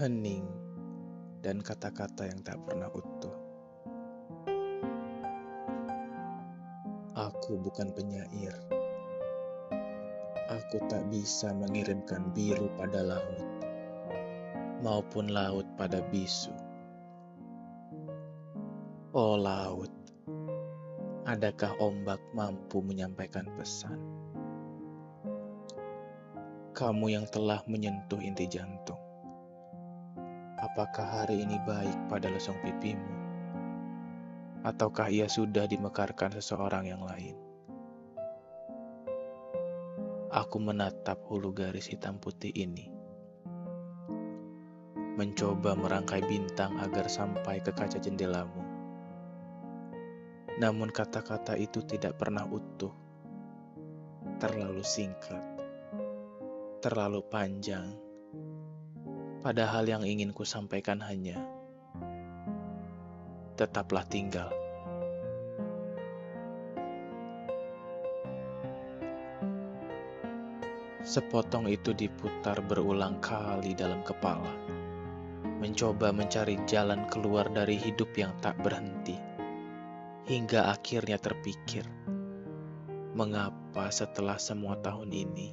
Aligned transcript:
hening, 0.00 0.48
dan 1.44 1.60
kata-kata 1.60 2.24
yang 2.24 2.40
tak 2.40 2.56
pernah 2.64 2.88
utuh. 2.88 3.36
Aku 7.12 7.60
bukan 7.60 7.92
penyair. 7.92 8.56
Aku 10.48 10.80
tak 10.88 11.04
bisa 11.12 11.52
mengirimkan 11.52 12.32
biru 12.32 12.72
pada 12.80 13.04
laut, 13.04 13.44
maupun 14.80 15.28
laut 15.28 15.68
pada 15.76 16.00
bisu. 16.08 16.56
Oh 19.12 19.36
laut, 19.36 19.92
adakah 21.28 21.76
ombak 21.76 22.24
mampu 22.32 22.80
menyampaikan 22.80 23.52
pesan? 23.52 24.00
Kamu 26.72 27.12
yang 27.12 27.28
telah 27.28 27.60
menyentuh 27.68 28.24
inti 28.24 28.48
jantung 28.48 28.79
apakah 30.60 31.24
hari 31.24 31.40
ini 31.40 31.56
baik 31.64 31.96
pada 32.12 32.28
lesung 32.28 32.56
pipimu? 32.60 33.16
Ataukah 34.60 35.08
ia 35.08 35.24
sudah 35.24 35.64
dimekarkan 35.64 36.36
seseorang 36.36 36.84
yang 36.84 37.00
lain? 37.00 37.32
Aku 40.30 40.60
menatap 40.60 41.24
hulu 41.26 41.56
garis 41.56 41.88
hitam 41.88 42.20
putih 42.20 42.52
ini. 42.52 42.92
Mencoba 45.16 45.72
merangkai 45.74 46.22
bintang 46.28 46.76
agar 46.76 47.08
sampai 47.08 47.64
ke 47.64 47.72
kaca 47.72 47.96
jendelamu. 47.96 48.62
Namun 50.60 50.92
kata-kata 50.92 51.56
itu 51.56 51.80
tidak 51.88 52.20
pernah 52.20 52.44
utuh. 52.44 52.92
Terlalu 54.36 54.84
singkat. 54.84 55.44
Terlalu 56.84 57.24
panjang 57.26 58.10
Padahal 59.40 59.88
yang 59.88 60.04
ingin 60.04 60.36
ku 60.36 60.44
sampaikan 60.44 61.00
hanya 61.00 61.40
tetaplah 63.56 64.04
tinggal. 64.04 64.52
Sepotong 71.00 71.72
itu 71.72 71.96
diputar 71.96 72.60
berulang 72.60 73.16
kali 73.24 73.72
dalam 73.72 74.04
kepala, 74.04 74.52
mencoba 75.60 76.12
mencari 76.12 76.60
jalan 76.68 77.08
keluar 77.08 77.48
dari 77.48 77.80
hidup 77.80 78.12
yang 78.20 78.36
tak 78.44 78.60
berhenti, 78.60 79.16
hingga 80.28 80.68
akhirnya 80.68 81.16
terpikir, 81.16 81.88
mengapa 83.16 83.88
setelah 83.88 84.36
semua 84.36 84.76
tahun 84.84 85.08
ini 85.08 85.48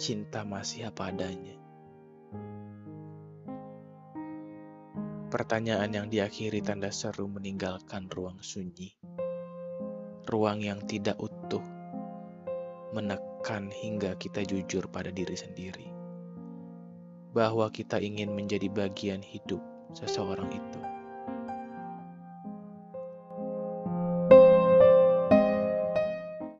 cinta 0.00 0.44
masih 0.44 0.88
apa 0.88 1.12
adanya. 1.12 1.65
Pertanyaan 5.26 5.90
yang 5.90 6.06
diakhiri 6.06 6.62
tanda 6.62 6.94
seru 6.94 7.26
meninggalkan 7.26 8.06
ruang 8.06 8.38
sunyi. 8.40 8.94
Ruang 10.26 10.62
yang 10.62 10.86
tidak 10.86 11.18
utuh, 11.18 11.62
menekan 12.94 13.68
hingga 13.68 14.14
kita 14.16 14.46
jujur 14.46 14.86
pada 14.86 15.10
diri 15.10 15.34
sendiri. 15.34 15.90
Bahwa 17.34 17.68
kita 17.74 18.00
ingin 18.00 18.32
menjadi 18.32 18.70
bagian 18.70 19.20
hidup 19.20 19.60
seseorang 19.92 20.48
itu. 20.54 20.95